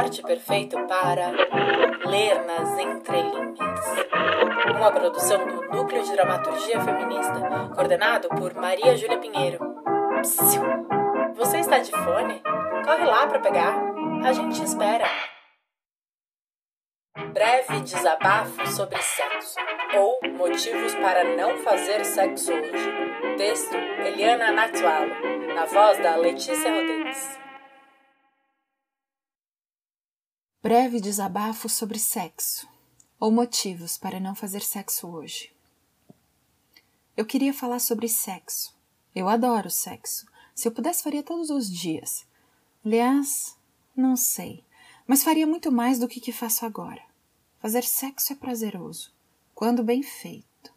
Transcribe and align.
suporte 0.00 0.22
perfeito 0.22 0.76
para 0.86 1.30
ler 2.06 2.42
nas 2.46 2.78
entrelinhas. 2.78 3.80
Uma 4.74 4.90
produção 4.90 5.46
do 5.46 5.62
Núcleo 5.76 6.02
de 6.02 6.12
Dramaturgia 6.12 6.80
Feminista, 6.80 7.68
coordenado 7.74 8.28
por 8.30 8.54
Maria 8.54 8.96
Júlia 8.96 9.18
Pinheiro. 9.18 9.58
Psiu. 10.22 10.62
Você 11.34 11.58
está 11.58 11.78
de 11.80 11.90
fone? 11.90 12.42
Corre 12.84 13.04
lá 13.04 13.26
para 13.26 13.40
pegar. 13.40 13.74
A 14.24 14.32
gente 14.32 14.62
espera. 14.62 15.06
Breve 17.34 17.80
desabafo 17.80 18.66
sobre 18.68 19.00
sexo 19.02 19.58
ou 19.96 20.18
motivos 20.30 20.94
para 20.94 21.36
não 21.36 21.58
fazer 21.58 22.04
sexo 22.06 22.52
hoje. 22.52 23.36
Texto 23.36 23.76
Eliana 23.76 24.50
Natualo, 24.50 25.12
na 25.54 25.66
voz 25.66 25.98
da 25.98 26.16
Letícia 26.16 26.72
Rodrigues. 26.72 27.39
Breve 30.62 31.00
desabafo 31.00 31.70
sobre 31.70 31.98
sexo 31.98 32.68
ou 33.18 33.30
motivos 33.30 33.96
para 33.96 34.20
não 34.20 34.34
fazer 34.34 34.60
sexo 34.60 35.08
hoje. 35.08 35.50
Eu 37.16 37.24
queria 37.24 37.54
falar 37.54 37.78
sobre 37.78 38.06
sexo. 38.08 38.76
Eu 39.14 39.26
adoro 39.26 39.70
sexo. 39.70 40.26
Se 40.54 40.68
eu 40.68 40.72
pudesse, 40.72 41.02
faria 41.02 41.22
todos 41.22 41.48
os 41.48 41.70
dias. 41.70 42.26
Aliás, 42.84 43.56
não 43.96 44.16
sei, 44.16 44.62
mas 45.06 45.24
faria 45.24 45.46
muito 45.46 45.72
mais 45.72 45.98
do 45.98 46.06
que 46.06 46.20
que 46.20 46.30
faço 46.30 46.66
agora. 46.66 47.02
Fazer 47.58 47.82
sexo 47.82 48.34
é 48.34 48.36
prazeroso, 48.36 49.14
quando 49.54 49.82
bem 49.82 50.02
feito. 50.02 50.74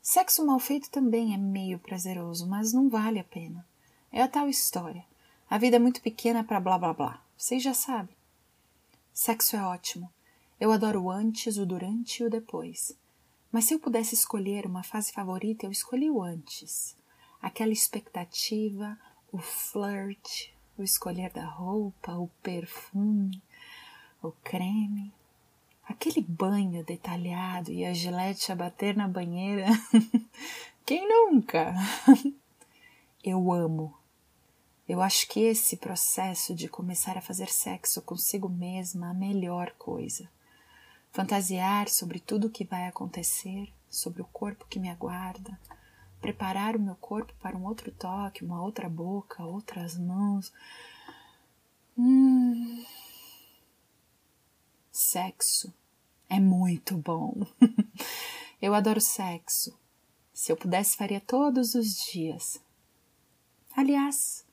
Sexo 0.00 0.46
mal 0.46 0.60
feito 0.60 0.88
também 0.90 1.34
é 1.34 1.36
meio 1.36 1.80
prazeroso, 1.80 2.46
mas 2.46 2.72
não 2.72 2.88
vale 2.88 3.18
a 3.18 3.24
pena. 3.24 3.66
É 4.12 4.22
a 4.22 4.28
tal 4.28 4.48
história. 4.48 5.04
A 5.50 5.58
vida 5.58 5.74
é 5.74 5.80
muito 5.80 6.00
pequena 6.00 6.44
para 6.44 6.60
blá 6.60 6.78
blá 6.78 6.94
blá. 6.94 7.22
Vocês 7.36 7.60
já 7.60 7.74
sabem. 7.74 8.21
Sexo 9.12 9.56
é 9.56 9.62
ótimo. 9.62 10.12
Eu 10.60 10.72
adoro 10.72 11.02
o 11.02 11.10
antes, 11.10 11.56
o 11.58 11.66
durante 11.66 12.22
e 12.22 12.26
o 12.26 12.30
depois. 12.30 12.96
Mas 13.50 13.66
se 13.66 13.74
eu 13.74 13.78
pudesse 13.78 14.14
escolher 14.14 14.66
uma 14.66 14.82
fase 14.82 15.12
favorita, 15.12 15.66
eu 15.66 15.70
escolhi 15.70 16.10
o 16.10 16.22
antes 16.22 16.96
aquela 17.42 17.72
expectativa, 17.72 18.96
o 19.32 19.38
flirt, 19.38 20.50
o 20.78 20.82
escolher 20.82 21.30
da 21.30 21.44
roupa, 21.44 22.12
o 22.12 22.28
perfume, 22.40 23.42
o 24.22 24.30
creme, 24.44 25.12
aquele 25.86 26.20
banho 26.20 26.84
detalhado 26.84 27.72
e 27.72 27.84
a 27.84 27.92
gilete 27.92 28.52
a 28.52 28.56
bater 28.56 28.96
na 28.96 29.08
banheira. 29.08 29.66
Quem 30.86 31.08
nunca? 31.08 31.74
Eu 33.22 33.52
amo. 33.52 33.94
Eu 34.92 35.00
acho 35.00 35.26
que 35.26 35.40
esse 35.40 35.78
processo 35.78 36.54
de 36.54 36.68
começar 36.68 37.16
a 37.16 37.22
fazer 37.22 37.48
sexo 37.48 38.02
consigo 38.02 38.46
mesma 38.46 39.06
é 39.06 39.10
a 39.10 39.14
melhor 39.14 39.70
coisa. 39.78 40.30
Fantasiar 41.10 41.88
sobre 41.88 42.20
tudo 42.20 42.48
o 42.48 42.50
que 42.50 42.62
vai 42.62 42.86
acontecer, 42.86 43.72
sobre 43.88 44.20
o 44.20 44.26
corpo 44.26 44.66
que 44.68 44.78
me 44.78 44.90
aguarda, 44.90 45.58
preparar 46.20 46.76
o 46.76 46.78
meu 46.78 46.94
corpo 46.96 47.32
para 47.40 47.56
um 47.56 47.64
outro 47.64 47.90
toque, 47.90 48.44
uma 48.44 48.60
outra 48.62 48.86
boca, 48.86 49.42
outras 49.42 49.96
mãos. 49.96 50.52
Hum. 51.96 52.84
Sexo 54.92 55.72
é 56.28 56.38
muito 56.38 56.98
bom. 56.98 57.46
eu 58.60 58.74
adoro 58.74 59.00
sexo. 59.00 59.74
Se 60.34 60.52
eu 60.52 60.56
pudesse, 60.58 60.98
faria 60.98 61.18
todos 61.18 61.74
os 61.74 61.96
dias. 61.96 62.62
Aliás, 63.74 64.44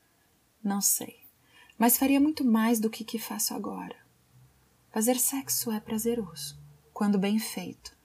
não 0.63 0.81
sei, 0.81 1.19
mas 1.77 1.97
faria 1.97 2.19
muito 2.19 2.43
mais 2.43 2.79
do 2.79 2.89
que 2.89 3.03
que 3.03 3.17
faço 3.17 3.53
agora. 3.53 3.95
Fazer 4.91 5.17
sexo 5.17 5.71
é 5.71 5.79
prazeroso, 5.79 6.57
quando 6.93 7.19
bem 7.19 7.39
feito. 7.39 7.95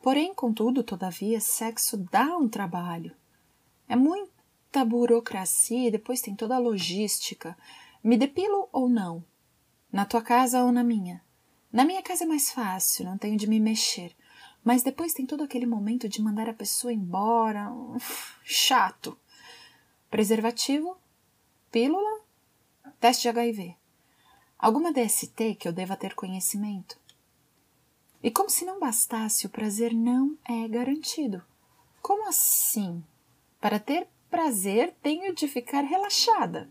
Porém, 0.00 0.32
contudo, 0.32 0.82
todavia, 0.82 1.40
sexo 1.40 1.96
dá 2.10 2.36
um 2.36 2.48
trabalho. 2.48 3.14
É 3.88 3.96
muita 3.96 4.84
burocracia 4.84 5.88
e 5.88 5.90
depois 5.90 6.20
tem 6.20 6.34
toda 6.34 6.54
a 6.54 6.58
logística. 6.58 7.56
Me 8.02 8.16
depilo 8.16 8.68
ou 8.72 8.88
não? 8.88 9.24
Na 9.92 10.04
tua 10.04 10.22
casa 10.22 10.62
ou 10.62 10.70
na 10.70 10.84
minha? 10.84 11.22
Na 11.72 11.84
minha 11.84 12.02
casa 12.02 12.24
é 12.24 12.26
mais 12.26 12.50
fácil, 12.50 13.04
não 13.04 13.18
tenho 13.18 13.36
de 13.36 13.46
me 13.46 13.58
mexer. 13.58 14.14
Mas 14.64 14.82
depois 14.82 15.12
tem 15.12 15.26
todo 15.26 15.42
aquele 15.42 15.66
momento 15.66 16.08
de 16.08 16.22
mandar 16.22 16.48
a 16.48 16.54
pessoa 16.54 16.92
embora. 16.92 17.70
Chato. 18.44 19.18
Preservativo, 20.10 20.96
pílula, 21.70 22.20
teste 23.00 23.22
de 23.22 23.28
HIV. 23.28 23.76
Alguma 24.58 24.92
DST 24.92 25.54
que 25.54 25.68
eu 25.68 25.72
deva 25.72 25.96
ter 25.96 26.14
conhecimento? 26.14 26.98
E 28.22 28.30
como 28.30 28.50
se 28.50 28.64
não 28.64 28.80
bastasse, 28.80 29.46
o 29.46 29.50
prazer 29.50 29.94
não 29.94 30.36
é 30.44 30.66
garantido. 30.66 31.42
Como 32.02 32.28
assim? 32.28 33.04
Para 33.60 33.78
ter 33.78 34.08
prazer, 34.28 34.94
tenho 35.02 35.34
de 35.34 35.46
ficar 35.46 35.82
relaxada. 35.82 36.68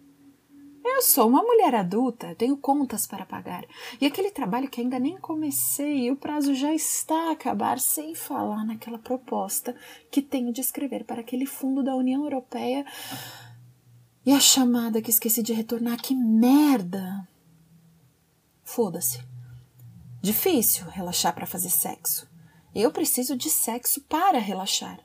Eu 0.84 1.02
sou 1.02 1.28
uma 1.28 1.44
mulher 1.44 1.76
adulta, 1.76 2.34
tenho 2.36 2.56
contas 2.56 3.06
para 3.06 3.26
pagar. 3.26 3.66
E 4.00 4.06
aquele 4.06 4.32
trabalho 4.32 4.70
que 4.70 4.80
ainda 4.80 4.98
nem 4.98 5.18
comecei 5.18 6.06
e 6.06 6.12
o 6.12 6.16
prazo 6.16 6.56
já 6.56 6.74
está 6.74 7.30
a 7.30 7.32
acabar, 7.32 7.80
sem 7.80 8.16
falar 8.16 8.66
naquela 8.66 8.98
proposta 8.98 9.76
que 10.10 10.22
tenho 10.22 10.52
de 10.52 10.62
escrever 10.62 11.04
para 11.04 11.22
aquele 11.22 11.46
fundo 11.46 11.84
da 11.84 11.96
União 11.96 12.24
Europeia. 12.24 12.86
E 14.28 14.34
a 14.34 14.42
chamada 14.42 15.02
que 15.02 15.10
esqueci 15.10 15.42
de 15.42 15.54
retornar, 15.54 16.02
que 16.02 16.14
merda! 16.14 17.26
Foda-se. 18.62 19.24
Difícil 20.22 20.86
relaxar 20.88 21.34
para 21.34 21.48
fazer 21.48 21.70
sexo. 21.70 22.30
Eu 22.76 22.92
preciso 22.92 23.38
de 23.38 23.50
sexo 23.50 24.02
para 24.02 24.38
relaxar. 24.38 25.00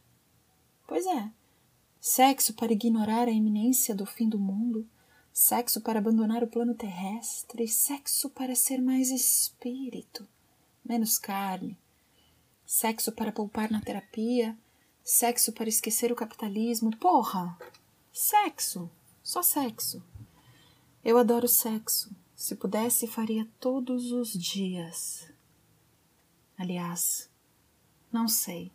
Pois 0.88 1.06
é. 1.06 1.30
Sexo 2.00 2.54
para 2.54 2.72
ignorar 2.72 3.28
a 3.28 3.30
iminência 3.30 3.94
do 3.94 4.04
fim 4.04 4.28
do 4.28 4.40
mundo, 4.40 4.88
sexo 5.32 5.80
para 5.80 6.00
abandonar 6.00 6.42
o 6.42 6.48
plano 6.48 6.74
terrestre, 6.74 7.68
sexo 7.68 8.28
para 8.28 8.56
ser 8.56 8.82
mais 8.82 9.12
espírito, 9.12 10.26
menos 10.84 11.16
carne, 11.16 11.78
sexo 12.66 13.12
para 13.12 13.30
poupar 13.30 13.70
na 13.70 13.80
terapia, 13.80 14.58
sexo 15.04 15.52
para 15.52 15.68
esquecer 15.68 16.10
o 16.10 16.16
capitalismo. 16.16 16.90
Porra! 16.96 17.56
Sexo! 18.12 18.90
Só 19.22 19.42
sexo. 19.42 20.02
Eu 21.04 21.16
adoro 21.16 21.46
sexo. 21.46 22.14
Se 22.34 22.56
pudesse, 22.56 23.06
faria 23.06 23.48
todos 23.60 24.10
os 24.10 24.32
dias. 24.32 25.32
Aliás, 26.58 27.30
não 28.12 28.26
sei, 28.28 28.72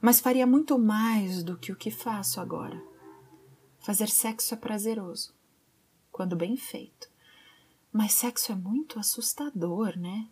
mas 0.00 0.20
faria 0.20 0.46
muito 0.46 0.78
mais 0.78 1.42
do 1.42 1.56
que 1.56 1.72
o 1.72 1.76
que 1.76 1.90
faço 1.90 2.40
agora. 2.40 2.82
Fazer 3.80 4.08
sexo 4.08 4.54
é 4.54 4.56
prazeroso, 4.56 5.34
quando 6.12 6.36
bem 6.36 6.56
feito. 6.56 7.10
Mas 7.92 8.12
sexo 8.12 8.52
é 8.52 8.54
muito 8.54 8.98
assustador, 8.98 9.98
né? 9.98 10.28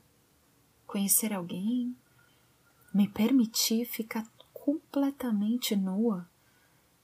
Conhecer 0.86 1.32
alguém, 1.32 1.96
me 2.92 3.08
permitir 3.08 3.86
ficar 3.86 4.26
completamente 4.52 5.74
nua, 5.74 6.28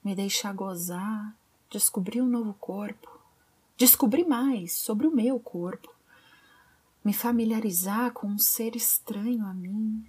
me 0.03 0.15
deixar 0.15 0.53
gozar, 0.53 1.35
descobrir 1.73 2.21
um 2.21 2.27
novo 2.27 2.53
corpo, 2.53 3.19
descobrir 3.75 4.25
mais 4.25 4.73
sobre 4.73 5.07
o 5.07 5.11
meu 5.11 5.39
corpo, 5.39 5.91
me 7.03 7.13
familiarizar 7.13 8.11
com 8.13 8.27
um 8.27 8.37
ser 8.37 8.75
estranho 8.75 9.45
a 9.45 9.53
mim, 9.53 10.05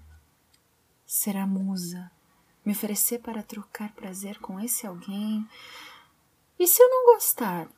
ser 1.07 1.37
a 1.39 1.47
musa, 1.47 2.11
me 2.65 2.73
oferecer 2.73 3.21
para 3.21 3.43
trocar 3.43 3.93
prazer 3.95 4.39
com 4.41 4.61
esse 4.61 4.87
alguém. 4.87 5.49
E 6.59 6.67
se 6.67 6.83
eu 6.83 6.89
não 6.89 7.15
gostar? 7.15 7.69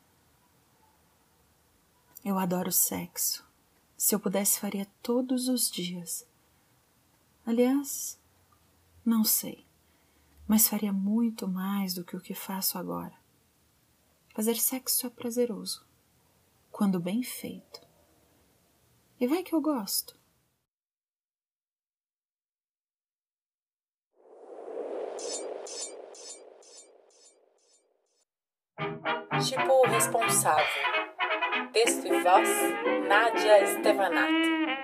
Eu 2.24 2.38
adoro 2.38 2.72
sexo. 2.72 3.46
Se 3.96 4.14
eu 4.14 4.20
pudesse, 4.20 4.60
faria 4.60 4.86
todos 5.00 5.48
os 5.48 5.70
dias. 5.70 6.26
Aliás, 7.46 8.18
não 9.04 9.22
sei, 9.22 9.64
mas 10.46 10.68
faria 10.68 10.92
muito 10.92 11.46
mais 11.46 11.94
do 11.94 12.04
que 12.04 12.16
o 12.16 12.20
que 12.20 12.34
faço 12.34 12.76
agora. 12.76 13.25
Fazer 14.36 14.56
sexo 14.56 15.06
é 15.06 15.08
prazeroso, 15.08 15.88
quando 16.70 17.00
bem 17.00 17.22
feito. 17.22 17.80
E 19.18 19.26
vai 19.26 19.42
que 19.42 19.54
eu 19.54 19.62
gosto. 19.62 20.14
Tipo 29.42 29.86
responsável. 29.86 30.66
Texto 31.72 32.06
e 32.06 32.22
voz: 32.22 32.48
Nádia 33.08 33.62
Estevanato. 33.62 34.75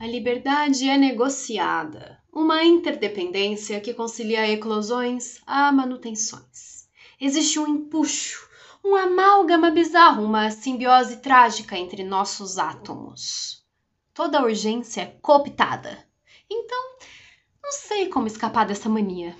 A 0.00 0.06
liberdade 0.06 0.88
é 0.88 0.96
negociada, 0.96 2.22
uma 2.32 2.62
interdependência 2.62 3.80
que 3.80 3.92
concilia 3.92 4.48
eclosões 4.48 5.42
a 5.44 5.72
manutenções. 5.72 6.88
Existe 7.20 7.58
um 7.58 7.66
empuxo, 7.66 8.48
um 8.84 8.94
amálgama 8.94 9.72
bizarro, 9.72 10.24
uma 10.24 10.52
simbiose 10.52 11.16
trágica 11.16 11.76
entre 11.76 12.04
nossos 12.04 12.58
átomos. 12.58 13.66
Toda 14.14 14.40
urgência 14.40 15.00
é 15.00 15.06
cooptada. 15.20 16.06
Então, 16.48 16.96
não 17.60 17.72
sei 17.72 18.06
como 18.06 18.28
escapar 18.28 18.66
dessa 18.66 18.88
mania. 18.88 19.36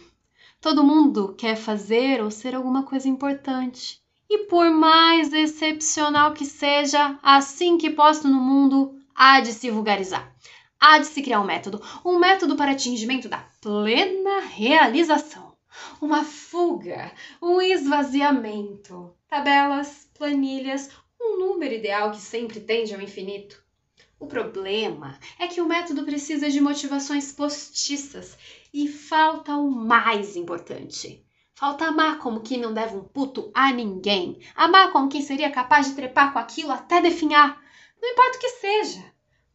Todo 0.61 0.83
mundo 0.83 1.37
quer 1.39 1.55
fazer 1.55 2.21
ou 2.21 2.33
ser 2.33 2.57
alguma 2.57 2.83
coisa 2.83 3.09
importante. 3.09 4.03
E 4.29 4.39
por 4.47 4.73
mais 4.73 5.33
excepcional 5.33 6.35
que 6.35 6.45
seja, 6.45 7.17
assim 7.23 7.79
que 7.79 7.91
posto 7.91 8.27
no 8.27 8.41
mundo, 8.41 8.98
há 9.19 9.41
de 9.41 9.53
se 9.53 9.69
vulgarizar. 9.69 10.33
Há 10.79 11.01
de 11.01 11.07
se 11.07 11.21
criar 11.21 11.41
um 11.41 11.45
método, 11.45 11.83
um 12.05 12.21
método 12.21 12.55
para 12.55 12.71
atingimento 12.71 13.29
da 13.29 13.45
plena 13.61 14.41
realização. 14.43 15.57
Uma 16.01 16.23
fuga, 16.23 17.13
um 17.43 17.61
esvaziamento. 17.61 19.13
Tabelas, 19.29 20.09
planilhas, 20.17 20.89
um 21.21 21.37
número 21.37 21.75
ideal 21.75 22.13
que 22.13 22.21
sempre 22.21 22.61
tende 22.61 22.95
ao 22.95 23.01
infinito. 23.01 23.61
O 24.21 24.27
problema 24.27 25.19
é 25.39 25.49
que 25.49 25.61
o 25.61 25.67
método 25.67 26.05
precisa 26.05 26.49
de 26.49 26.61
motivações 26.61 27.33
postiças 27.33 28.39
e 28.73 28.89
falta 28.89 29.57
o 29.57 29.71
mais 29.71 30.37
importante. 30.37 31.25
Falta 31.55 31.87
amar 31.87 32.19
como 32.19 32.41
quem 32.41 32.61
não 32.61 32.73
deve 32.73 32.97
um 32.97 33.03
puto 33.03 33.51
a 33.53 33.73
ninguém. 33.73 34.39
Amar 34.55 34.93
como 34.93 35.09
quem 35.09 35.23
seria 35.23 35.51
capaz 35.51 35.89
de 35.89 35.95
trepar 35.95 36.33
com 36.33 36.39
aquilo 36.39 36.71
até 36.71 37.01
definhar. 37.01 37.61
Não 38.01 38.11
importa 38.11 38.37
o 38.37 38.41
que 38.41 38.49
seja. 38.51 39.05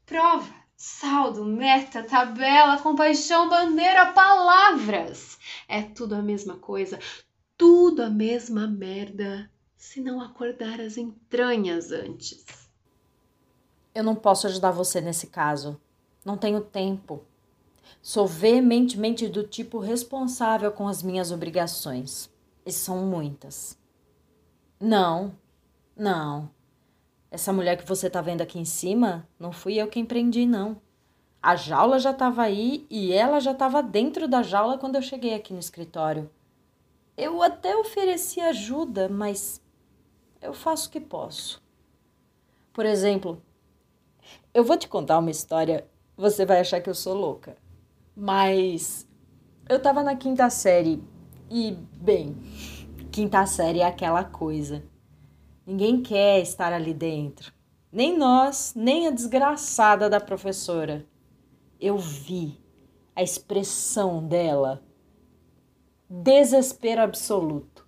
Prova, 0.05 0.53
saldo, 0.75 1.45
meta, 1.45 2.03
tabela, 2.03 2.81
compaixão, 2.81 3.49
bandeira, 3.49 4.11
palavras. 4.13 5.37
É 5.67 5.81
tudo 5.81 6.15
a 6.15 6.21
mesma 6.21 6.57
coisa. 6.57 6.99
Tudo 7.57 8.03
a 8.03 8.09
mesma 8.09 8.67
merda. 8.67 9.49
Se 9.77 10.01
não 10.01 10.21
acordar 10.21 10.79
as 10.79 10.97
entranhas 10.97 11.91
antes. 11.91 12.45
Eu 13.93 14.03
não 14.03 14.15
posso 14.15 14.47
ajudar 14.47 14.71
você 14.71 14.99
nesse 14.99 15.27
caso. 15.27 15.79
Não 16.25 16.37
tenho 16.37 16.61
tempo. 16.61 17.23
Sou 18.01 18.27
veementemente 18.27 19.27
do 19.27 19.43
tipo 19.43 19.79
responsável 19.79 20.71
com 20.71 20.87
as 20.87 21.03
minhas 21.03 21.31
obrigações. 21.31 22.29
E 22.65 22.71
são 22.71 23.05
muitas. 23.05 23.77
Não, 24.79 25.37
não. 25.95 26.49
Essa 27.33 27.51
mulher 27.51 27.77
que 27.77 27.87
você 27.89 28.11
tá 28.11 28.21
vendo 28.21 28.41
aqui 28.41 28.59
em 28.59 28.63
cima, 28.63 29.27
não 29.39 29.51
fui 29.51 29.73
eu 29.73 29.87
quem 29.87 30.05
prendi, 30.05 30.45
não. 30.45 30.79
A 31.41 31.55
jaula 31.55 31.97
já 31.97 32.11
estava 32.11 32.43
aí 32.43 32.85
e 32.91 33.11
ela 33.11 33.39
já 33.39 33.53
estava 33.53 33.81
dentro 33.81 34.27
da 34.27 34.43
jaula 34.43 34.77
quando 34.77 34.97
eu 34.97 35.01
cheguei 35.01 35.33
aqui 35.33 35.51
no 35.51 35.59
escritório. 35.59 36.29
Eu 37.17 37.41
até 37.41 37.75
ofereci 37.75 38.39
ajuda, 38.39 39.09
mas 39.09 39.59
eu 40.43 40.53
faço 40.53 40.89
o 40.89 40.91
que 40.91 40.99
posso. 40.99 41.59
Por 42.71 42.85
exemplo, 42.85 43.41
eu 44.53 44.63
vou 44.63 44.77
te 44.77 44.87
contar 44.87 45.17
uma 45.17 45.31
história, 45.31 45.87
você 46.15 46.45
vai 46.45 46.59
achar 46.59 46.81
que 46.81 46.89
eu 46.91 46.93
sou 46.93 47.15
louca. 47.15 47.57
Mas 48.15 49.07
eu 49.67 49.81
tava 49.81 50.03
na 50.03 50.15
quinta 50.15 50.47
série 50.51 51.01
e, 51.49 51.71
bem, 51.95 52.37
quinta 53.11 53.43
série 53.47 53.79
é 53.79 53.87
aquela 53.87 54.23
coisa. 54.23 54.83
Ninguém 55.65 56.01
quer 56.01 56.41
estar 56.41 56.73
ali 56.73 56.93
dentro. 56.93 57.53
Nem 57.91 58.17
nós, 58.17 58.73
nem 58.75 59.07
a 59.07 59.11
desgraçada 59.11 60.09
da 60.09 60.19
professora. 60.19 61.05
Eu 61.79 61.97
vi 61.97 62.59
a 63.15 63.23
expressão 63.23 64.27
dela. 64.27 64.83
Desespero 66.09 67.01
absoluto. 67.01 67.87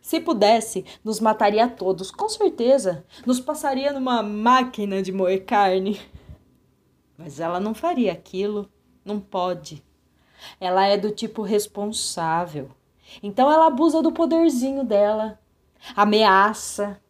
Se 0.00 0.20
pudesse, 0.20 0.84
nos 1.02 1.20
mataria 1.20 1.64
a 1.64 1.68
todos, 1.68 2.10
com 2.10 2.28
certeza. 2.28 3.04
Nos 3.26 3.40
passaria 3.40 3.92
numa 3.92 4.22
máquina 4.22 5.02
de 5.02 5.10
moer 5.10 5.44
carne. 5.44 6.00
Mas 7.18 7.40
ela 7.40 7.58
não 7.58 7.74
faria 7.74 8.12
aquilo. 8.12 8.70
Não 9.04 9.18
pode. 9.18 9.82
Ela 10.60 10.86
é 10.86 10.96
do 10.96 11.10
tipo 11.10 11.42
responsável. 11.42 12.70
Então 13.22 13.50
ela 13.50 13.66
abusa 13.66 14.00
do 14.00 14.12
poderzinho 14.12 14.84
dela. 14.84 15.39
Ameaça. 15.96 17.00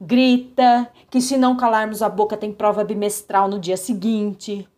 Grita 0.00 0.90
que 1.10 1.20
se 1.20 1.36
não 1.36 1.56
calarmos 1.56 2.02
a 2.02 2.08
boca 2.08 2.36
tem 2.36 2.52
prova 2.52 2.84
bimestral 2.84 3.48
no 3.48 3.58
dia 3.58 3.76
seguinte. 3.76 4.68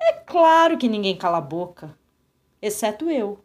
É 0.00 0.12
claro 0.12 0.76
que 0.76 0.88
ninguém 0.88 1.16
cala 1.16 1.38
a 1.38 1.42
boca, 1.42 1.96
exceto 2.60 3.10
eu. 3.10 3.38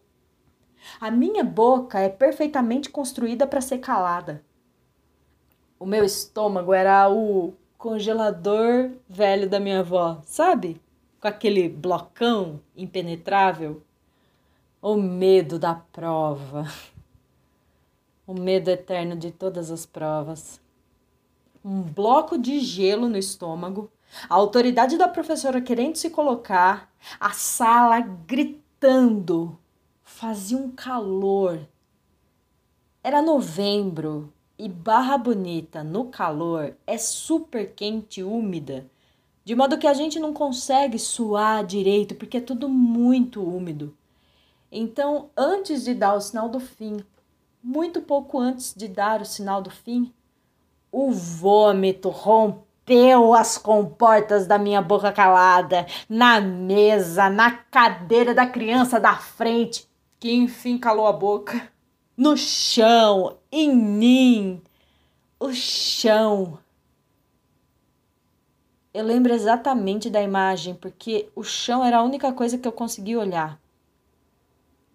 A 1.00 1.10
minha 1.10 1.44
boca 1.44 2.00
é 2.00 2.10
perfeitamente 2.10 2.90
construída 2.90 3.48
para 3.48 3.62
ser 3.62 3.78
calada. 3.80 4.44
O 5.80 5.86
meu 5.86 6.04
estômago 6.04 6.74
era 6.74 7.10
o 7.10 7.54
congelador 7.78 8.92
velho 9.08 9.50
da 9.50 9.60
minha 9.60 9.80
avó, 9.80 10.22
sabe? 10.24 10.82
Com 11.20 11.28
aquele 11.28 11.68
blocão 11.68 12.60
impenetrável. 12.76 13.82
O 14.82 14.96
medo 14.96 15.58
da 15.58 15.76
prova. 15.76 16.66
O 18.26 18.34
medo 18.34 18.70
eterno 18.70 19.16
de 19.16 19.32
todas 19.32 19.70
as 19.70 19.86
provas. 19.86 20.62
Um 21.64 21.82
bloco 21.82 22.38
de 22.38 22.60
gelo 22.60 23.08
no 23.10 23.18
estômago, 23.18 23.92
a 24.30 24.36
autoridade 24.36 24.98
da 24.98 25.08
professora 25.08 25.62
querendo 25.62 25.96
se 25.96 26.10
colocar, 26.10 26.92
a 27.20 27.32
sala 27.32 28.00
gritando 28.00 29.58
Fazia 30.04 30.58
um 30.58 30.70
calor. 30.70 31.68
Era 33.04 33.22
novembro 33.22 34.32
e 34.58 34.70
Barra 34.70 35.18
Bonita, 35.18 35.84
no 35.84 36.06
calor, 36.06 36.76
é 36.86 36.98
super 36.98 37.74
quente 37.74 38.20
e 38.20 38.24
úmida, 38.24 38.86
de 39.44 39.56
modo 39.56 39.78
que 39.78 39.88
a 39.88 39.94
gente 39.94 40.20
não 40.20 40.32
consegue 40.32 41.00
suar 41.00 41.66
direito 41.66 42.16
porque 42.16 42.38
é 42.38 42.42
tudo 42.42 42.70
muito 42.70 43.44
úmido. 43.44 43.98
Então, 44.72 45.30
antes 45.36 45.84
de 45.84 45.94
dar 45.94 46.14
o 46.14 46.22
sinal 46.22 46.48
do 46.48 46.60
fim, 46.60 47.04
muito 47.64 48.02
pouco 48.02 48.38
antes 48.38 48.74
de 48.76 48.88
dar 48.88 49.22
o 49.22 49.26
sinal 49.26 49.62
do 49.62 49.72
fim, 49.72 50.14
o 50.92 51.12
vômito 51.12 52.10
rompeu 52.10 53.34
as 53.34 53.58
comportas 53.58 54.46
da 54.46 54.60
minha 54.60 54.82
boca 54.82 55.12
calada, 55.12 55.88
na 56.10 56.42
mesa, 56.42 57.30
na 57.30 57.52
cadeira 57.52 58.34
da 58.34 58.46
criança 58.46 59.00
da 59.00 59.16
frente 59.16 59.88
que 60.20 60.32
enfim 60.32 60.78
calou 60.78 61.06
a 61.08 61.12
boca. 61.12 61.70
No 62.16 62.38
chão, 62.38 63.38
em 63.52 63.76
mim, 63.76 64.62
o 65.38 65.52
chão. 65.52 66.60
Eu 68.94 69.04
lembro 69.04 69.34
exatamente 69.34 70.10
da 70.10 70.22
imagem, 70.22 70.76
porque 70.76 71.28
o 71.36 71.44
chão 71.44 71.84
era 71.84 71.98
a 71.98 72.04
única 72.04 72.32
coisa 72.32 72.58
que 72.58 72.66
eu 72.66 72.72
conseguia 72.72 73.20
olhar. 73.20 73.60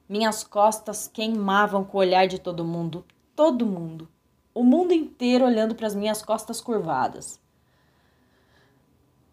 Minhas 0.09 0.43
costas 0.43 1.07
queimavam 1.07 1.85
com 1.85 1.99
o 1.99 2.00
olhar 2.00 2.27
de 2.27 2.38
todo 2.38 2.65
mundo, 2.65 3.05
todo 3.37 3.67
mundo. 3.67 4.09
O 4.55 4.65
mundo 4.65 4.95
inteiro 4.95 5.45
olhando 5.45 5.75
para 5.75 5.87
as 5.87 5.95
minhas 5.95 6.23
costas 6.23 6.61
curvadas. 6.61 7.38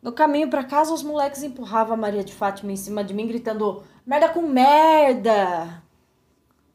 No 0.01 0.11
caminho 0.11 0.49
para 0.49 0.63
casa, 0.63 0.93
os 0.93 1.01
moleques 1.01 1.41
empurravam 1.41 1.93
a 1.93 1.97
Maria 1.97 2.23
de 2.23 2.33
Fátima 2.33 2.71
em 2.71 2.75
cima 2.75 3.03
de 3.03 3.13
mim, 3.13 3.25
gritando: 3.25 3.83
merda 4.05 4.29
com 4.29 4.41
merda! 4.41 5.81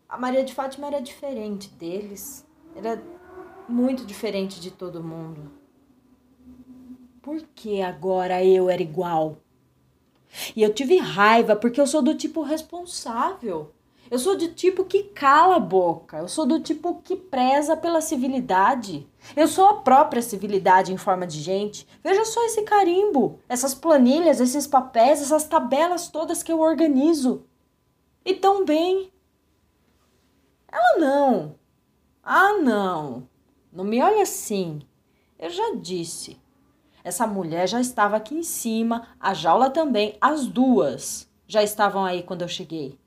A 0.08 0.18
Maria 0.18 0.42
de 0.42 0.54
Fátima 0.54 0.86
era 0.86 1.00
diferente 1.00 1.68
deles, 1.68 2.44
era 2.74 3.00
muito 3.68 4.04
diferente 4.04 4.58
de 4.60 4.70
todo 4.70 5.04
mundo. 5.04 5.52
Por 7.22 7.42
que 7.54 7.82
agora 7.82 8.42
eu 8.42 8.70
era 8.70 8.82
igual? 8.82 9.36
E 10.56 10.62
eu 10.62 10.72
tive 10.72 10.96
raiva 10.96 11.54
porque 11.54 11.80
eu 11.80 11.86
sou 11.86 12.02
do 12.02 12.14
tipo 12.14 12.42
responsável. 12.42 13.72
Eu 14.10 14.18
sou 14.18 14.36
do 14.36 14.48
tipo 14.48 14.84
que 14.84 15.04
cala 15.04 15.56
a 15.56 15.60
boca. 15.60 16.18
Eu 16.18 16.26
sou 16.26 16.44
do 16.44 16.58
tipo 16.58 17.00
que 17.00 17.14
preza 17.14 17.76
pela 17.76 18.00
civilidade. 18.00 19.08
Eu 19.36 19.46
sou 19.46 19.66
a 19.68 19.74
própria 19.82 20.20
civilidade 20.20 20.92
em 20.92 20.96
forma 20.96 21.26
de 21.26 21.40
gente. 21.40 21.86
Veja 22.02 22.24
só 22.24 22.44
esse 22.46 22.62
carimbo, 22.62 23.38
essas 23.48 23.72
planilhas, 23.72 24.40
esses 24.40 24.66
papéis, 24.66 25.22
essas 25.22 25.44
tabelas 25.44 26.08
todas 26.08 26.42
que 26.42 26.50
eu 26.50 26.58
organizo. 26.58 27.46
E 28.24 28.34
tão 28.34 28.64
bem. 28.64 29.12
Ela 30.66 30.98
não. 30.98 31.54
Ah, 32.22 32.54
não. 32.54 33.28
Não 33.72 33.84
me 33.84 34.02
olhe 34.02 34.20
assim. 34.20 34.82
Eu 35.38 35.50
já 35.50 35.74
disse. 35.76 36.36
Essa 37.04 37.26
mulher 37.26 37.68
já 37.68 37.80
estava 37.80 38.16
aqui 38.16 38.34
em 38.34 38.42
cima, 38.42 39.08
a 39.18 39.32
jaula 39.32 39.70
também, 39.70 40.18
as 40.20 40.46
duas 40.46 41.30
já 41.46 41.62
estavam 41.62 42.04
aí 42.04 42.22
quando 42.22 42.42
eu 42.42 42.48
cheguei. 42.48 42.99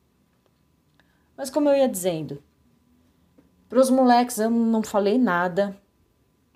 Mas 1.36 1.50
como 1.50 1.70
eu 1.70 1.76
ia 1.76 1.90
dizendo, 1.90 2.44
para 3.68 3.80
os 3.80 3.90
moleques 3.90 4.38
eu 4.38 4.50
não 4.50 4.84
falei 4.84 5.18
nada, 5.18 5.78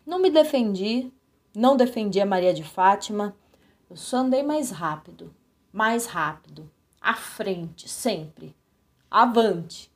não 0.05 0.19
me 0.19 0.29
defendi, 0.29 1.12
não 1.55 1.75
defendi 1.75 2.19
a 2.19 2.25
Maria 2.25 2.53
de 2.53 2.63
Fátima, 2.63 3.36
eu 3.89 3.96
só 3.96 4.17
andei 4.17 4.43
mais 4.43 4.72
rápido, 4.72 5.34
mais 5.72 6.05
rápido, 6.05 6.69
à 7.01 7.13
frente, 7.13 7.89
sempre, 7.89 8.55
avante 9.10 9.91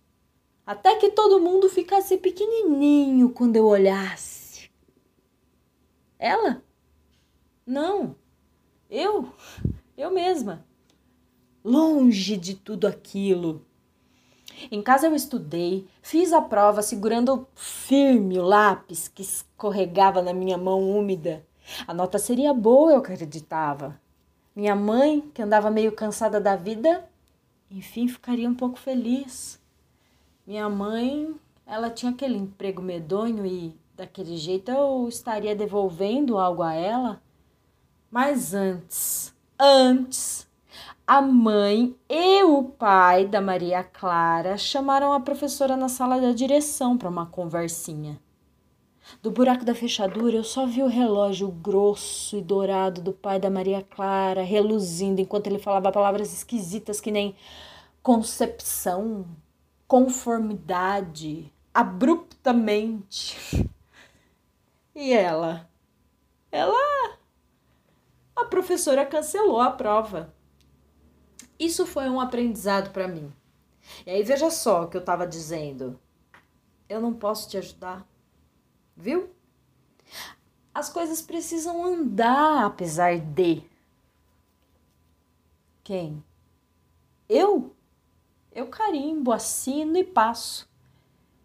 até 0.66 0.96
que 0.96 1.10
todo 1.10 1.42
mundo 1.42 1.68
ficasse 1.70 2.18
pequenininho 2.18 3.30
quando 3.32 3.58
eu 3.58 3.66
olhasse. 3.66 4.72
Ela? 6.18 6.64
Não, 7.66 8.16
eu, 8.90 9.34
eu 9.98 10.12
mesma, 10.12 10.66
longe 11.64 12.38
de 12.38 12.56
tudo 12.56 12.88
aquilo. 12.88 13.66
Em 14.70 14.82
casa 14.82 15.08
eu 15.08 15.16
estudei, 15.16 15.88
fiz 16.02 16.34
a 16.34 16.42
prova 16.42 16.82
segurando 16.82 17.48
firme 17.56 18.38
o 18.38 18.44
lápis 18.44 19.08
que 19.08 19.22
escorregava 19.22 20.22
na 20.22 20.34
minha 20.34 20.58
mão 20.58 20.82
úmida. 20.82 21.46
A 21.88 21.94
nota 21.94 22.20
seria 22.20 22.54
boa, 22.54 22.92
eu 22.92 22.98
acreditava. 22.98 24.00
Minha 24.56 24.76
mãe, 24.76 25.22
que 25.34 25.42
andava 25.42 25.72
meio 25.72 25.94
cansada 25.94 26.40
da 26.40 26.56
vida, 26.56 27.10
enfim 27.70 28.08
ficaria 28.08 28.50
um 28.50 28.56
pouco 28.56 28.78
feliz. 28.78 29.60
Minha 30.46 30.68
mãe, 30.68 31.34
ela 31.66 31.90
tinha 31.90 32.12
aquele 32.12 32.38
emprego 32.38 32.82
medonho 32.82 33.46
e 33.46 33.74
daquele 33.96 34.36
jeito 34.36 34.70
eu 34.70 35.08
estaria 35.08 35.56
devolvendo 35.56 36.38
algo 36.38 36.62
a 36.62 36.74
ela. 36.74 37.22
Mas 38.10 38.54
antes, 38.54 39.34
antes, 39.58 40.46
a 41.06 41.22
mãe 41.22 41.96
e 42.10 42.44
o 42.44 42.64
pai 42.64 43.26
da 43.26 43.42
Maria 43.42 43.84
Clara 43.84 44.58
chamaram 44.58 45.12
a 45.14 45.20
professora 45.20 45.76
na 45.76 45.90
sala 45.90 46.20
da 46.22 46.32
direção 46.32 46.98
para 46.98 47.10
uma 47.10 47.26
conversinha. 47.26 48.20
Do 49.22 49.32
buraco 49.32 49.66
da 49.66 49.76
fechadura 49.76 50.38
eu 50.38 50.44
só 50.44 50.66
vi 50.66 50.82
o 50.84 50.88
relógio 50.88 51.50
grosso 51.50 52.38
e 52.38 52.42
dourado 52.42 53.02
do 53.02 53.12
pai 53.12 53.40
da 53.40 53.50
Maria 53.50 53.82
Clara 53.82 54.44
reluzindo 54.44 55.20
enquanto 55.20 55.48
ele 55.48 55.60
falava 55.60 55.92
palavras 55.92 56.32
esquisitas 56.34 57.02
que 57.02 57.12
nem 57.12 57.36
concepção, 58.02 59.26
conformidade, 59.88 61.52
abruptamente. 61.74 63.70
E 64.96 65.14
ela? 65.14 65.70
Ela. 66.52 67.18
A 68.36 68.46
professora 68.46 69.06
cancelou 69.06 69.60
a 69.60 69.72
prova. 69.72 70.34
Isso 71.62 71.86
foi 71.86 72.10
um 72.10 72.20
aprendizado 72.20 72.90
para 72.90 73.08
mim. 73.08 73.32
E 74.04 74.10
aí 74.10 74.24
veja 74.24 74.50
só 74.50 74.82
o 74.82 74.88
que 74.88 74.98
eu 74.98 75.02
estava 75.02 75.28
dizendo. 75.28 76.00
Eu 76.90 77.00
não 77.00 77.14
posso 77.14 77.48
te 77.48 77.56
ajudar. 77.56 78.04
Viu? 78.98 79.30
As 80.74 80.90
coisas 80.90 81.22
precisam 81.22 81.86
andar 81.86 82.66
apesar 82.66 83.20
de. 83.20 83.62
Quem? 85.84 86.24
Eu? 87.30 87.76
Eu 88.52 88.66
carimbo, 88.66 89.32
assino 89.32 89.96
e 89.98 90.04
passo. 90.04 90.68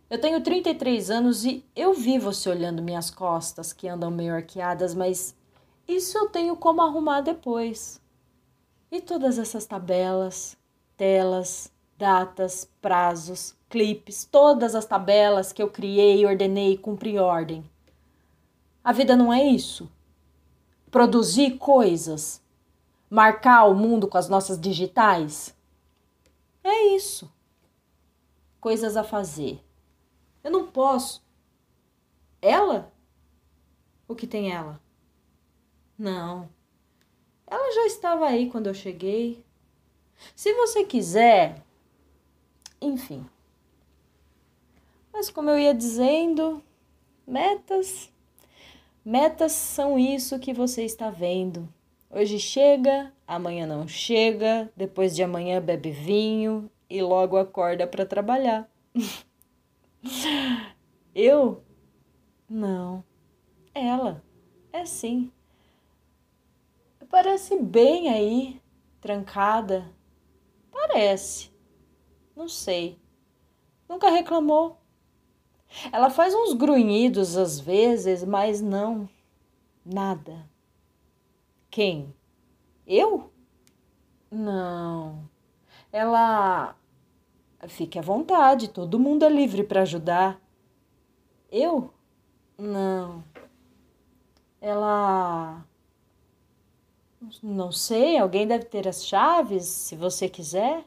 Eu 0.09 0.19
tenho 0.19 0.43
33 0.43 1.11
anos 1.11 1.45
e 1.45 1.63
eu 1.77 1.93
vi 1.93 2.19
você 2.19 2.49
olhando 2.49 2.83
minhas 2.83 3.11
costas 3.11 3.71
que 3.71 3.87
andam 3.87 4.11
meio 4.11 4.33
arqueadas, 4.33 4.95
mas 4.95 5.37
isso 5.87 6.17
eu 6.17 6.31
tenho 6.31 6.57
como 6.57 6.81
arrumar 6.81 7.21
depois. 7.21 8.01
E 8.91 9.01
todas 9.01 9.39
essas 9.39 9.67
tabelas, 9.67 10.57
telas, 10.97 11.73
datas, 11.99 12.71
prazos, 12.81 13.57
clipes, 13.69 14.25
todas 14.25 14.75
as 14.75 14.87
tabelas 14.87 15.53
que 15.53 15.63
eu 15.63 15.71
criei, 15.71 16.25
ordenei 16.25 16.79
cumpri 16.79 17.19
ordem. 17.19 17.69
A 18.85 18.93
vida 18.93 19.17
não 19.17 19.33
é 19.33 19.43
isso. 19.43 19.91
Produzir 20.91 21.59
coisas, 21.59 22.41
marcar 23.11 23.65
o 23.65 23.75
mundo 23.75 24.07
com 24.07 24.17
as 24.17 24.29
nossas 24.29 24.61
digitais. 24.61 25.55
É 26.63 26.95
isso. 26.95 27.31
Coisas 28.61 28.97
a 28.97 29.03
fazer. 29.03 29.61
Eu 30.45 30.51
não 30.51 30.67
posso. 30.69 31.25
Ela? 32.41 32.93
O 34.07 34.15
que 34.15 34.27
tem 34.27 34.53
ela? 34.53 34.81
Não. 35.99 36.49
Ela 37.47 37.73
já 37.75 37.87
estava 37.87 38.27
aí 38.27 38.51
quando 38.51 38.67
eu 38.67 38.75
cheguei. 38.75 39.45
Se 40.35 40.53
você 40.55 40.85
quiser. 40.85 41.63
Enfim. 42.81 43.25
Mas 45.13 45.31
como 45.31 45.51
eu 45.51 45.59
ia 45.59 45.73
dizendo, 45.73 46.63
metas. 47.27 48.13
Metas 49.05 49.53
são 49.53 49.99
isso 49.99 50.39
que 50.39 50.53
você 50.53 50.85
está 50.85 51.11
vendo. 51.11 51.69
Hoje 52.11 52.39
chega, 52.39 53.13
amanhã 53.27 53.67
não 53.67 53.87
chega, 53.87 54.71
depois 54.77 55.15
de 55.15 55.23
amanhã 55.23 55.61
bebe 55.61 55.91
vinho 55.91 56.71
e 56.89 57.01
logo 57.03 57.37
acorda 57.37 57.87
para 57.87 58.07
trabalhar. 58.07 58.69
Eu? 61.15 61.63
Não. 62.49 63.05
Ela. 63.75 64.23
É 64.73 64.85
sim. 64.85 65.31
Parece 67.09 67.59
bem 67.61 68.09
aí, 68.09 68.61
trancada. 69.01 69.93
Parece. 70.71 71.51
Não 72.35 72.49
sei. 72.49 73.01
Nunca 73.89 74.11
reclamou. 74.11 74.79
Ela 75.93 76.11
faz 76.11 76.35
uns 76.35 76.53
grunhidos 76.53 77.37
às 77.37 77.59
vezes, 77.59 78.25
mas 78.25 78.61
não. 78.61 79.09
Nada. 79.85 80.49
Quem? 81.71 82.15
Eu? 82.87 83.33
Não. 84.31 85.29
Ela. 85.93 86.77
Fique 87.69 87.99
à 87.99 88.03
vontade, 88.03 88.69
todo 88.69 88.99
mundo 88.99 89.25
é 89.25 89.29
livre 89.29 89.65
para 89.65 89.83
ajudar. 89.83 90.41
Eu? 91.51 91.93
Não. 92.59 93.25
Ela. 94.61 95.65
Não 97.43 97.73
sei, 97.73 98.19
alguém 98.19 98.47
deve 98.47 98.65
ter 98.67 98.87
as 98.87 99.05
chaves, 99.05 99.65
se 99.65 99.97
você 99.97 100.29
quiser. 100.29 100.85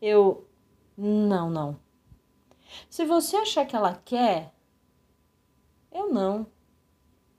Eu. 0.00 0.46
Não, 0.96 1.50
não. 1.50 1.78
Se 2.88 3.04
você 3.04 3.36
achar 3.36 3.66
que 3.66 3.76
ela 3.76 3.94
quer, 4.04 4.52
eu 5.92 6.12
não. 6.12 6.46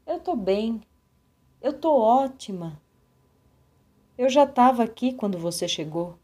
Eu 0.06 0.20
tô 0.20 0.36
bem. 0.36 0.82
Eu 1.62 1.80
tô 1.80 1.96
ótima. 1.96 2.82
Eu 4.18 4.30
já 4.30 4.44
estava 4.44 4.84
aqui 4.84 5.14
quando 5.14 5.38
você 5.38 5.68
chegou. 5.68 6.18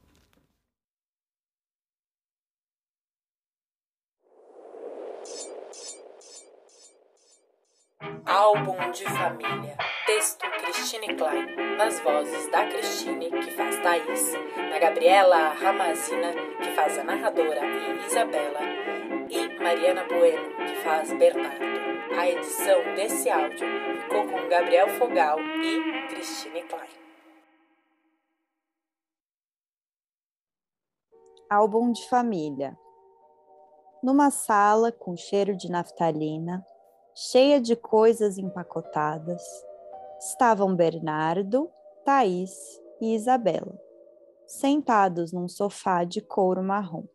Álbum 8.25 8.91
de 8.91 9.03
família. 9.05 9.77
Texto 10.05 10.54
Christine 10.85 11.15
Klein. 11.15 11.77
Nas 11.77 11.99
vozes 12.01 12.51
da 12.51 12.67
Christine, 12.67 13.31
que 13.31 13.49
faz 13.53 13.75
Thaís, 13.81 14.33
da 14.69 14.77
Gabriela 14.77 15.47
Ramazina, 15.53 16.31
que 16.61 16.75
faz 16.75 16.95
a 16.99 17.03
narradora 17.03 17.61
e 17.65 18.05
Isabela, 18.05 18.59
e 19.27 19.59
Mariana 19.63 20.03
Bueno, 20.03 20.55
que 20.57 20.75
faz 20.83 21.11
Bernardo. 21.13 21.65
A 22.15 22.29
edição 22.29 22.93
desse 22.93 23.27
áudio 23.31 23.67
ficou 24.03 24.27
com 24.27 24.47
Gabriel 24.47 24.87
Fogal 24.99 25.39
e 25.39 26.07
Christine 26.09 26.61
Klein. 26.61 26.89
Álbum 31.49 31.91
de 31.91 32.07
família. 32.07 32.77
Numa 34.03 34.29
sala 34.29 34.91
com 34.91 35.17
cheiro 35.17 35.57
de 35.57 35.67
naftalina, 35.67 36.63
cheia 37.15 37.59
de 37.59 37.75
coisas 37.75 38.37
empacotadas, 38.37 39.41
estavam 40.19 40.75
Bernardo, 40.75 41.69
Thaís 42.03 42.79
e 43.01 43.15
Isabela, 43.15 43.79
sentados 44.47 45.31
num 45.31 45.47
sofá 45.47 46.03
de 46.03 46.21
couro 46.21 46.63
marrom. 46.63 47.05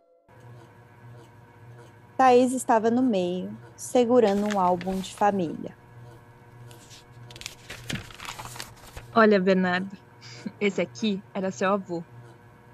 Thaís 2.16 2.52
estava 2.52 2.90
no 2.90 3.02
meio, 3.02 3.57
segurando 3.75 4.54
um 4.54 4.61
álbum 4.61 4.99
de 5.00 5.14
família. 5.14 5.75
Olha, 9.14 9.40
Bernardo, 9.40 9.97
esse 10.61 10.80
aqui 10.80 11.23
era 11.33 11.50
seu 11.50 11.73
avô. 11.73 12.04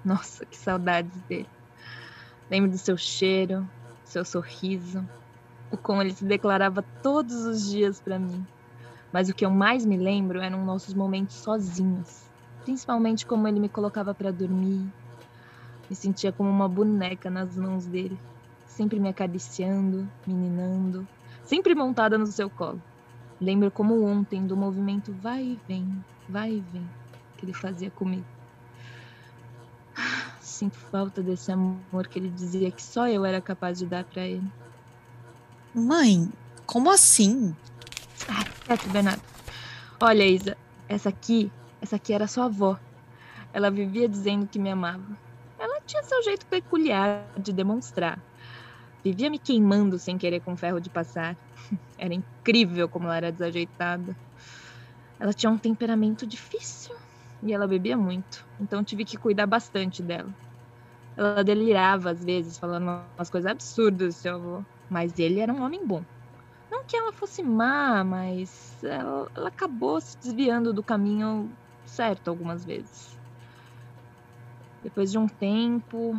Nossa, 0.03 0.45
que 0.45 0.55
saudades 0.55 1.21
dele. 1.23 1.49
Lembro 2.49 2.71
do 2.71 2.77
seu 2.77 2.97
cheiro, 2.97 3.67
seu 4.03 4.23
sorriso, 4.23 5.07
o 5.71 5.77
como 5.77 6.01
ele 6.01 6.13
se 6.13 6.23
declarava 6.23 6.83
todos 7.01 7.45
os 7.45 7.69
dias 7.69 7.99
para 7.99 8.19
mim. 8.19 8.45
Mas 9.11 9.29
o 9.29 9.33
que 9.33 9.45
eu 9.45 9.49
mais 9.49 9.85
me 9.85 9.97
lembro 9.97 10.39
eram 10.39 10.65
nossos 10.65 10.93
momentos 10.93 11.35
sozinhos, 11.35 12.23
principalmente 12.63 13.25
como 13.25 13.47
ele 13.47 13.59
me 13.59 13.69
colocava 13.69 14.13
para 14.13 14.31
dormir. 14.31 14.85
Me 15.89 15.95
sentia 15.95 16.31
como 16.31 16.49
uma 16.49 16.67
boneca 16.67 17.29
nas 17.29 17.55
mãos 17.55 17.85
dele, 17.85 18.17
sempre 18.65 18.99
me 18.99 19.09
acariciando, 19.09 20.07
me 20.25 20.33
ninando, 20.33 21.07
sempre 21.43 21.73
montada 21.73 22.17
no 22.17 22.27
seu 22.27 22.49
colo. 22.49 22.81
Lembro 23.39 23.71
como 23.71 24.03
ontem 24.03 24.45
do 24.45 24.57
movimento 24.57 25.13
vai 25.21 25.43
e 25.43 25.59
vem, 25.67 26.03
vai 26.27 26.53
e 26.53 26.59
vem 26.73 26.87
que 27.37 27.45
ele 27.45 27.53
fazia 27.53 27.89
comigo. 27.91 28.25
sinto 30.41 30.75
falta 30.75 31.21
desse 31.21 31.51
amor 31.51 32.07
que 32.09 32.19
ele 32.19 32.29
dizia 32.29 32.71
que 32.71 32.81
só 32.81 33.07
eu 33.07 33.23
era 33.23 33.39
capaz 33.39 33.77
de 33.77 33.85
dar 33.85 34.03
para 34.03 34.25
ele. 34.25 34.51
Mãe, 35.73 36.29
como 36.65 36.89
assim? 36.89 37.55
Ah, 38.27 38.43
quieto, 38.67 38.89
Bernardo. 38.89 39.21
Olha, 40.01 40.25
Isa, 40.25 40.57
essa 40.89 41.07
aqui, 41.07 41.49
essa 41.81 41.95
aqui 41.95 42.11
era 42.11 42.27
sua 42.27 42.45
avó. 42.45 42.77
Ela 43.53 43.71
vivia 43.71 44.09
dizendo 44.09 44.45
que 44.45 44.59
me 44.59 44.69
amava. 44.69 45.17
Ela 45.57 45.79
tinha 45.85 46.03
seu 46.03 46.21
jeito 46.21 46.45
peculiar 46.47 47.25
de 47.37 47.53
demonstrar. 47.53 48.19
Vivia 49.01 49.29
me 49.29 49.39
queimando 49.39 49.97
sem 49.97 50.17
querer 50.17 50.41
com 50.41 50.57
ferro 50.57 50.81
de 50.81 50.89
passar. 50.89 51.37
Era 51.97 52.13
incrível 52.13 52.89
como 52.89 53.05
ela 53.05 53.17
era 53.17 53.31
desajeitada. 53.31 54.15
Ela 55.19 55.33
tinha 55.33 55.49
um 55.49 55.57
temperamento 55.57 56.27
difícil 56.27 56.95
e 57.41 57.53
ela 57.53 57.67
bebia 57.67 57.97
muito, 57.97 58.45
então 58.59 58.83
tive 58.83 59.03
que 59.03 59.17
cuidar 59.17 59.47
bastante 59.47 60.03
dela. 60.03 60.29
Ela 61.15 61.43
delirava 61.43 62.11
às 62.11 62.23
vezes, 62.23 62.57
falando 62.57 63.01
umas 63.17 63.29
coisas 63.29 63.49
absurdas 63.49 64.15
do 64.15 64.17
seu 64.19 64.35
avô, 64.35 64.63
mas 64.89 65.17
ele 65.17 65.39
era 65.39 65.51
um 65.51 65.63
homem 65.63 65.83
bom. 65.85 66.03
Não 66.69 66.83
que 66.83 66.95
ela 66.95 67.13
fosse 67.13 67.41
má, 67.41 68.03
mas 68.03 68.83
ela, 68.83 69.31
ela 69.35 69.47
acabou 69.47 69.99
se 70.01 70.17
desviando 70.17 70.73
do 70.73 70.83
caminho 70.83 71.49
certo 71.85 72.29
algumas 72.29 72.65
vezes. 72.65 73.17
Depois 74.83 75.11
de 75.11 75.17
um 75.17 75.27
tempo, 75.27 76.15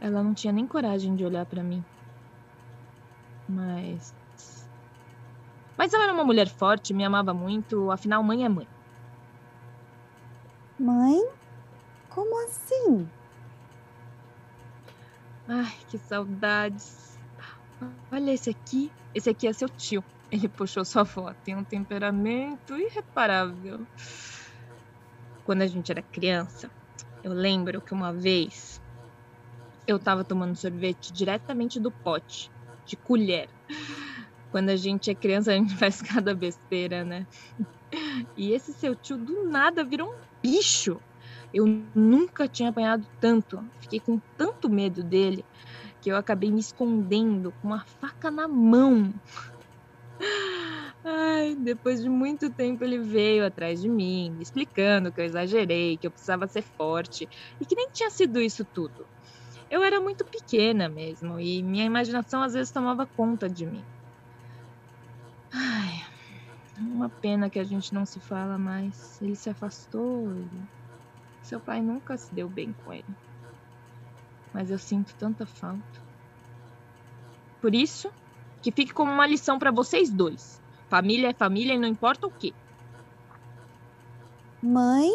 ela 0.00 0.22
não 0.22 0.34
tinha 0.34 0.52
nem 0.52 0.66
coragem 0.66 1.14
de 1.14 1.24
olhar 1.24 1.46
para 1.46 1.62
mim. 1.62 1.84
Mas 3.48 4.14
mas 5.76 5.92
ela 5.92 6.04
era 6.04 6.12
uma 6.12 6.24
mulher 6.24 6.48
forte, 6.48 6.94
me 6.94 7.04
amava 7.04 7.34
muito, 7.34 7.90
afinal, 7.90 8.22
mãe 8.22 8.44
é 8.44 8.48
mãe. 8.48 8.68
Mãe? 10.78 11.20
Como 12.10 12.44
assim? 12.44 13.08
Ai, 15.48 15.74
que 15.88 15.98
saudades. 15.98 17.18
Olha 18.12 18.32
esse 18.32 18.50
aqui. 18.50 18.90
Esse 19.14 19.30
aqui 19.30 19.46
é 19.46 19.52
seu 19.52 19.68
tio. 19.68 20.02
Ele 20.30 20.48
puxou 20.48 20.84
sua 20.84 21.02
avó. 21.02 21.32
Tem 21.44 21.54
um 21.54 21.62
temperamento 21.62 22.76
irreparável. 22.76 23.86
Quando 25.44 25.62
a 25.62 25.66
gente 25.66 25.92
era 25.92 26.02
criança, 26.02 26.70
eu 27.22 27.32
lembro 27.32 27.80
que 27.80 27.94
uma 27.94 28.12
vez 28.12 28.80
eu 29.86 29.98
tava 29.98 30.24
tomando 30.24 30.56
sorvete 30.56 31.12
diretamente 31.12 31.78
do 31.78 31.90
pote, 31.90 32.50
de 32.84 32.96
colher. 32.96 33.48
Quando 34.50 34.70
a 34.70 34.76
gente 34.76 35.10
é 35.10 35.14
criança, 35.14 35.52
a 35.52 35.54
gente 35.54 35.74
faz 35.76 36.02
cada 36.02 36.34
besteira, 36.34 37.04
né? 37.04 37.26
E 38.36 38.52
esse 38.52 38.72
seu 38.72 38.96
tio 38.96 39.16
do 39.16 39.44
nada 39.48 39.84
virou 39.84 40.10
um 40.10 40.16
bicho. 40.42 41.00
Eu 41.52 41.66
nunca 41.94 42.48
tinha 42.48 42.70
apanhado 42.70 43.06
tanto. 43.20 43.62
Fiquei 43.80 44.00
com 44.00 44.18
tanto 44.36 44.68
medo 44.68 45.04
dele 45.04 45.44
que 46.04 46.10
eu 46.10 46.16
acabei 46.18 46.52
me 46.52 46.60
escondendo 46.60 47.50
com 47.50 47.68
uma 47.68 47.82
faca 47.86 48.30
na 48.30 48.46
mão. 48.46 49.10
Ai, 51.02 51.56
depois 51.56 52.02
de 52.02 52.10
muito 52.10 52.52
tempo 52.52 52.84
ele 52.84 52.98
veio 52.98 53.46
atrás 53.46 53.80
de 53.80 53.88
mim, 53.88 54.30
me 54.32 54.42
explicando 54.42 55.10
que 55.10 55.18
eu 55.18 55.24
exagerei, 55.24 55.96
que 55.96 56.06
eu 56.06 56.10
precisava 56.10 56.46
ser 56.46 56.60
forte 56.60 57.26
e 57.58 57.64
que 57.64 57.74
nem 57.74 57.88
tinha 57.90 58.10
sido 58.10 58.38
isso 58.38 58.66
tudo. 58.66 59.06
Eu 59.70 59.82
era 59.82 59.98
muito 59.98 60.26
pequena 60.26 60.90
mesmo 60.90 61.40
e 61.40 61.62
minha 61.62 61.86
imaginação 61.86 62.42
às 62.42 62.52
vezes 62.52 62.70
tomava 62.70 63.06
conta 63.06 63.48
de 63.48 63.64
mim. 63.64 63.82
Ai, 65.54 66.04
uma 66.76 67.08
pena 67.08 67.48
que 67.48 67.58
a 67.58 67.64
gente 67.64 67.94
não 67.94 68.04
se 68.04 68.20
fala 68.20 68.58
mais. 68.58 69.18
Ele 69.22 69.34
se 69.34 69.48
afastou. 69.48 70.30
Ele... 70.32 70.68
Seu 71.42 71.58
pai 71.60 71.80
nunca 71.80 72.18
se 72.18 72.34
deu 72.34 72.46
bem 72.46 72.74
com 72.74 72.92
ele. 72.92 73.06
Mas 74.54 74.70
eu 74.70 74.78
sinto 74.78 75.14
tanta 75.16 75.44
falta. 75.44 76.02
Por 77.60 77.74
isso, 77.74 78.10
que 78.62 78.72
fique 78.72 78.94
como 78.94 79.12
uma 79.12 79.26
lição 79.26 79.58
para 79.58 79.70
vocês 79.70 80.10
dois. 80.10 80.62
Família 80.88 81.28
é 81.28 81.34
família 81.34 81.74
e 81.74 81.78
não 81.78 81.88
importa 81.88 82.26
o 82.26 82.30
quê. 82.30 82.54
Mãe? 84.62 85.10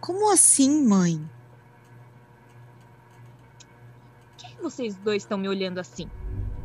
Como 0.00 0.32
assim, 0.32 0.86
mãe? 0.86 1.28
Por 4.28 4.36
que 4.36 4.62
vocês 4.62 4.94
dois 4.96 5.22
estão 5.22 5.38
me 5.38 5.48
olhando 5.48 5.78
assim? 5.78 6.08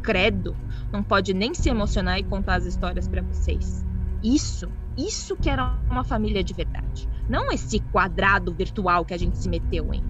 credo, 0.01 0.55
não 0.91 1.03
pode 1.03 1.33
nem 1.33 1.53
se 1.53 1.69
emocionar 1.69 2.19
e 2.19 2.23
contar 2.23 2.55
as 2.55 2.65
histórias 2.65 3.07
para 3.07 3.21
vocês. 3.21 3.85
Isso, 4.23 4.69
isso 4.97 5.35
que 5.35 5.49
era 5.49 5.77
uma 5.89 6.03
família 6.03 6.43
de 6.43 6.53
verdade. 6.53 7.07
Não 7.29 7.51
esse 7.51 7.79
quadrado 7.91 8.53
virtual 8.53 9.05
que 9.05 9.13
a 9.13 9.17
gente 9.17 9.37
se 9.37 9.47
meteu 9.47 9.93
em. 9.93 10.03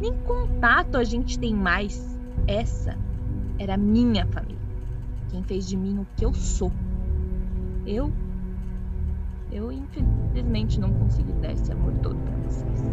Nem 0.00 0.12
contato 0.24 0.96
a 0.96 1.04
gente 1.04 1.38
tem 1.38 1.54
mais. 1.54 2.16
Essa 2.46 2.96
era 3.58 3.76
minha 3.76 4.26
família. 4.26 4.56
Quem 5.30 5.42
fez 5.42 5.66
de 5.66 5.76
mim 5.76 5.98
o 5.98 6.06
que 6.16 6.24
eu 6.24 6.32
sou. 6.34 6.70
Eu, 7.86 8.12
eu 9.50 9.72
infelizmente 9.72 10.80
não 10.80 10.92
consigo 10.92 11.32
dar 11.34 11.52
esse 11.52 11.72
amor 11.72 11.92
todo 12.02 12.16
para 12.16 12.36
vocês. 12.38 12.84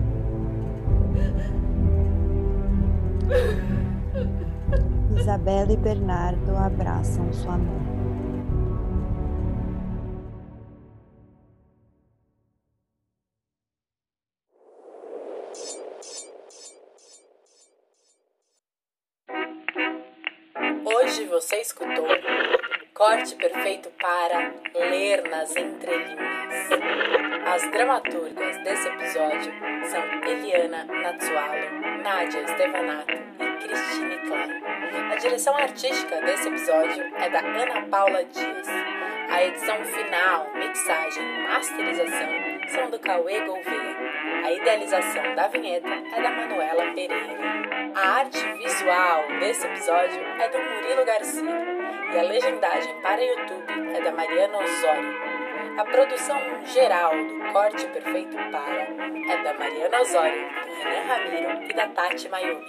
Isabela 5.19 5.71
e 5.71 5.77
Bernardo 5.77 6.55
abraçam 6.55 7.31
sua 7.31 7.57
mãe. 7.57 7.92
Hoje 21.13 21.25
você 21.25 21.57
escutou 21.57 22.07
Corte 22.91 23.35
Perfeito 23.35 23.87
para 24.01 24.51
Ler 24.73 25.21
nas 25.29 25.55
Entrelinhas. 25.55 26.69
As 27.45 27.71
dramaturgas 27.71 28.57
desse 28.63 28.87
episódio 28.87 29.53
são 29.91 30.01
Eliana 30.27 30.85
Natsualo, 30.85 32.01
Nádia 32.01 32.47
Stevanato 32.47 33.13
e 33.13 33.57
Cristine 33.61 34.17
Klein. 34.25 35.11
A 35.11 35.15
direção 35.17 35.55
artística 35.55 36.19
desse 36.19 36.47
episódio 36.47 37.03
é 37.17 37.29
da 37.29 37.41
Ana 37.41 37.87
Paula 37.89 38.23
Dias. 38.25 38.67
A 39.29 39.43
edição 39.43 39.85
final, 39.85 40.51
mixagem 40.55 41.23
e 41.23 41.47
masterização 41.47 42.29
são 42.69 42.89
do 42.89 42.97
Cauê 42.97 43.39
Gouveia. 43.45 43.82
A 44.43 44.51
idealização 44.51 45.35
da 45.35 45.47
vinheta 45.47 45.87
é 45.87 46.21
da 46.21 46.29
Manuela 46.29 46.93
Pereira. 46.93 47.93
A 47.95 48.09
arte 48.19 48.39
visual 48.57 49.23
desse 49.39 49.65
episódio 49.65 50.21
é 50.39 50.49
do 50.49 50.57
Murilo 50.59 51.05
Garcia 51.05 51.83
e 52.13 52.19
a 52.19 52.23
legendagem 52.23 52.93
para 53.01 53.23
YouTube 53.23 53.95
é 53.95 54.01
da 54.01 54.11
Mariana 54.11 54.57
Osório. 54.57 55.33
A 55.79 55.85
produção 55.85 56.37
geral 56.65 57.11
do 57.15 57.53
Corte 57.53 57.87
Perfeito 57.87 58.35
Para 58.51 58.87
é 59.31 59.43
da 59.43 59.53
Mariana 59.53 60.01
Osório, 60.01 60.49
do 60.65 60.73
Renan 60.73 61.07
Ramiro 61.07 61.63
e 61.63 61.73
da 61.73 61.87
Tati 61.87 62.27
Mayumi. 62.27 62.67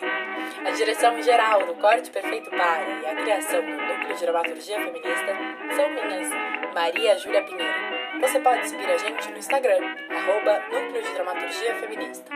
A 0.65 0.71
direção 0.71 1.21
geral 1.23 1.67
do 1.67 1.75
Corte 1.75 2.09
Perfeito 2.09 2.51
Para 2.51 2.85
e 3.03 3.07
a 3.07 3.17
criação 3.17 3.61
do 3.61 3.73
Núcleo 3.73 4.15
de 4.15 4.21
Dramaturgia 4.21 4.79
Feminista 4.79 5.37
são 5.75 5.91
minhas, 5.91 6.31
Maria 6.75 7.17
Júlia 7.17 7.41
Pinheiro. 7.45 8.21
Você 8.21 8.41
pode 8.41 8.69
seguir 8.69 8.87
a 8.87 8.97
gente 8.97 9.31
no 9.31 9.39
Instagram, 9.39 9.95
arroba 10.11 10.59
Núcleo 10.73 11.03
de 11.05 11.13
Dramaturgia 11.13 11.73
Feminista. 11.77 12.29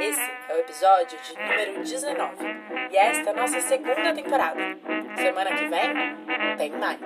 Esse 0.00 0.30
é 0.48 0.54
o 0.54 0.60
episódio 0.60 1.18
de 1.18 1.38
número 1.38 1.82
19 1.82 2.36
e 2.90 2.96
esta 2.96 3.28
é 3.28 3.32
a 3.34 3.36
nossa 3.36 3.60
segunda 3.60 4.14
temporada. 4.14 4.60
Semana 5.14 5.54
que 5.54 5.66
vem 5.66 6.56
tem 6.56 6.70
mais. 6.72 7.00